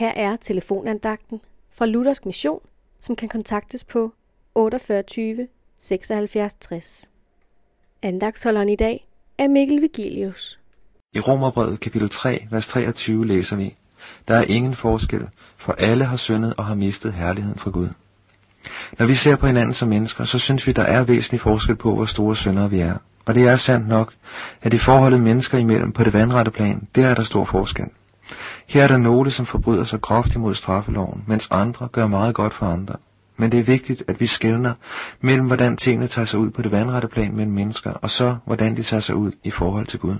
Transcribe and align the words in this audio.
Her 0.00 0.12
er 0.16 0.36
telefonandagten 0.36 1.40
fra 1.72 1.86
Luthersk 1.86 2.26
Mission, 2.26 2.60
som 3.00 3.16
kan 3.16 3.28
kontaktes 3.28 3.84
på 3.84 4.12
48 4.54 5.46
76 5.78 6.54
60. 6.54 7.10
Andagsholderen 8.02 8.68
i 8.68 8.76
dag 8.76 9.08
er 9.38 9.48
Mikkel 9.48 9.82
Vigilius. 9.82 10.60
I 11.14 11.20
Romerbrevet 11.20 11.80
kapitel 11.80 12.10
3, 12.10 12.46
vers 12.50 12.68
23 12.68 13.26
læser 13.26 13.56
vi, 13.56 13.76
Der 14.28 14.34
er 14.34 14.42
ingen 14.42 14.74
forskel, 14.74 15.28
for 15.56 15.72
alle 15.72 16.04
har 16.04 16.16
syndet 16.16 16.54
og 16.56 16.64
har 16.64 16.74
mistet 16.74 17.12
herligheden 17.12 17.58
fra 17.58 17.70
Gud. 17.70 17.88
Når 18.98 19.06
vi 19.06 19.14
ser 19.14 19.36
på 19.36 19.46
hinanden 19.46 19.74
som 19.74 19.88
mennesker, 19.88 20.24
så 20.24 20.38
synes 20.38 20.66
vi, 20.66 20.72
der 20.72 20.82
er 20.82 21.04
væsentlig 21.04 21.40
forskel 21.40 21.76
på, 21.76 21.94
hvor 21.94 22.06
store 22.06 22.36
syndere 22.36 22.70
vi 22.70 22.80
er. 22.80 22.94
Og 23.24 23.34
det 23.34 23.42
er 23.42 23.56
sandt 23.56 23.88
nok, 23.88 24.14
at 24.62 24.74
i 24.74 24.78
forholdet 24.78 25.20
mennesker 25.20 25.58
imellem 25.58 25.92
på 25.92 26.04
det 26.04 26.12
vandrette 26.12 26.50
plan, 26.50 26.88
der 26.94 27.06
er 27.06 27.14
der 27.14 27.24
stor 27.24 27.44
forskel. 27.44 27.86
Her 28.70 28.82
er 28.82 28.88
der 28.88 28.96
nogle, 28.96 29.30
som 29.30 29.46
forbryder 29.46 29.84
sig 29.84 30.00
groft 30.00 30.34
imod 30.34 30.54
straffeloven, 30.54 31.24
mens 31.26 31.48
andre 31.50 31.88
gør 31.92 32.06
meget 32.06 32.34
godt 32.34 32.54
for 32.54 32.66
andre. 32.66 32.94
Men 33.36 33.52
det 33.52 33.60
er 33.60 33.64
vigtigt, 33.64 34.02
at 34.08 34.20
vi 34.20 34.26
skældner 34.26 34.74
mellem, 35.20 35.46
hvordan 35.46 35.76
tingene 35.76 36.06
tager 36.06 36.26
sig 36.26 36.40
ud 36.40 36.50
på 36.50 36.62
det 36.62 36.72
vandrette 36.72 37.08
plan 37.08 37.36
mellem 37.36 37.52
mennesker, 37.52 37.90
og 37.90 38.10
så, 38.10 38.36
hvordan 38.44 38.76
de 38.76 38.82
tager 38.82 39.00
sig 39.00 39.14
ud 39.14 39.32
i 39.44 39.50
forhold 39.50 39.86
til 39.86 39.98
Gud. 39.98 40.16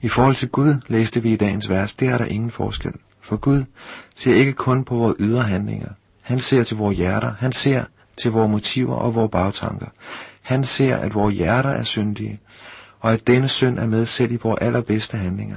I 0.00 0.08
forhold 0.08 0.34
til 0.34 0.48
Gud 0.48 0.74
læste 0.86 1.22
vi 1.22 1.32
i 1.32 1.36
dagens 1.36 1.68
vers, 1.68 1.94
det 1.94 2.08
er 2.08 2.18
der 2.18 2.24
ingen 2.24 2.50
forskel. 2.50 2.92
For 3.22 3.36
Gud 3.36 3.64
ser 4.16 4.34
ikke 4.34 4.52
kun 4.52 4.84
på 4.84 4.94
vores 4.94 5.16
ydre 5.18 5.42
handlinger. 5.42 5.90
Han 6.20 6.40
ser 6.40 6.62
til 6.64 6.76
vores 6.76 6.96
hjerter. 6.96 7.34
Han 7.38 7.52
ser 7.52 7.84
til 8.16 8.30
vores 8.30 8.50
motiver 8.50 8.94
og 8.94 9.14
vores 9.14 9.30
bagtanker. 9.30 9.86
Han 10.42 10.64
ser, 10.64 10.96
at 10.96 11.14
vores 11.14 11.34
hjerter 11.34 11.70
er 11.70 11.84
syndige, 11.84 12.38
og 13.00 13.12
at 13.12 13.26
denne 13.26 13.48
synd 13.48 13.78
er 13.78 13.86
med 13.86 14.06
selv 14.06 14.32
i 14.32 14.38
vores 14.42 14.58
allerbedste 14.60 15.16
handlinger. 15.16 15.56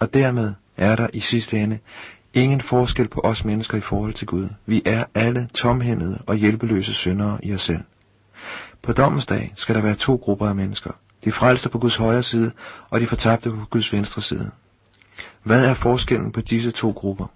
Og 0.00 0.14
dermed 0.14 0.52
er 0.76 0.96
der 0.96 1.06
i 1.12 1.20
sidste 1.20 1.58
ende 1.58 1.78
ingen 2.34 2.60
forskel 2.60 3.08
på 3.08 3.20
os 3.24 3.44
mennesker 3.44 3.78
i 3.78 3.80
forhold 3.80 4.12
til 4.12 4.26
Gud. 4.26 4.48
Vi 4.66 4.82
er 4.84 5.04
alle 5.14 5.48
tomhændede 5.54 6.18
og 6.26 6.36
hjælpeløse 6.36 6.94
syndere 6.94 7.38
i 7.42 7.54
os 7.54 7.62
selv. 7.62 7.80
På 8.82 8.92
dommens 8.92 9.26
dag 9.26 9.52
skal 9.56 9.74
der 9.74 9.80
være 9.80 9.94
to 9.94 10.16
grupper 10.16 10.48
af 10.48 10.54
mennesker. 10.54 10.90
De 11.24 11.32
frelste 11.32 11.68
på 11.68 11.78
Guds 11.78 11.96
højre 11.96 12.22
side, 12.22 12.52
og 12.90 13.00
de 13.00 13.06
fortabte 13.06 13.50
på 13.50 13.64
Guds 13.70 13.92
venstre 13.92 14.22
side. 14.22 14.50
Hvad 15.42 15.66
er 15.66 15.74
forskellen 15.74 16.32
på 16.32 16.40
disse 16.40 16.70
to 16.70 16.90
grupper? 16.90 17.26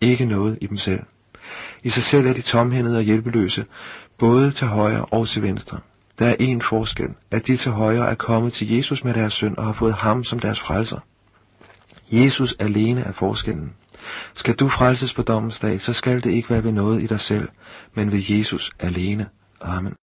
Ikke 0.00 0.24
noget 0.24 0.58
i 0.60 0.66
dem 0.66 0.76
selv. 0.76 1.02
I 1.82 1.88
sig 1.88 2.02
selv 2.02 2.26
er 2.26 2.32
de 2.32 2.42
tomhændede 2.42 2.96
og 2.96 3.02
hjælpeløse, 3.02 3.66
både 4.18 4.50
til 4.50 4.66
højre 4.66 5.04
og 5.04 5.28
til 5.28 5.42
venstre. 5.42 5.78
Der 6.18 6.26
er 6.26 6.34
én 6.40 6.68
forskel, 6.68 7.08
at 7.30 7.46
de 7.46 7.56
til 7.56 7.72
højre 7.72 8.10
er 8.10 8.14
kommet 8.14 8.52
til 8.52 8.70
Jesus 8.76 9.04
med 9.04 9.14
deres 9.14 9.32
synd 9.32 9.56
og 9.56 9.64
har 9.64 9.72
fået 9.72 9.94
ham 9.94 10.24
som 10.24 10.38
deres 10.38 10.60
frelser. 10.60 10.98
Jesus 12.22 12.54
alene 12.58 13.00
er 13.00 13.12
forskellen. 13.12 13.72
Skal 14.34 14.54
du 14.54 14.68
frelses 14.68 15.14
på 15.14 15.22
dommens 15.22 15.60
dag, 15.60 15.80
så 15.80 15.92
skal 15.92 16.24
det 16.24 16.30
ikke 16.30 16.50
være 16.50 16.64
ved 16.64 16.72
noget 16.72 17.02
i 17.02 17.06
dig 17.06 17.20
selv, 17.20 17.48
men 17.94 18.12
ved 18.12 18.22
Jesus 18.28 18.70
alene. 18.80 19.28
Amen. 19.60 19.94